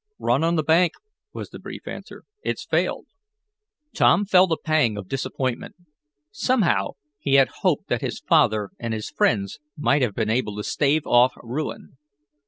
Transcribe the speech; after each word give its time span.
"Run 0.17 0.43
on 0.43 0.55
the 0.55 0.63
bank," 0.63 0.93
was 1.31 1.51
the 1.51 1.59
brief 1.59 1.87
answer. 1.87 2.23
"It's 2.41 2.65
failed." 2.65 3.05
Tom 3.93 4.25
felt 4.25 4.51
a 4.51 4.57
pang 4.57 4.97
of 4.97 5.07
disappointment. 5.07 5.75
Somehow, 6.31 6.93
he 7.19 7.35
had 7.35 7.49
hoped 7.61 7.87
that 7.89 8.01
his 8.01 8.19
father 8.19 8.71
and 8.79 8.95
his 8.95 9.11
friends 9.11 9.59
might 9.77 10.01
have 10.01 10.15
been 10.15 10.31
able 10.31 10.57
to 10.57 10.63
stave 10.63 11.05
off 11.05 11.33
ruin. 11.43 11.99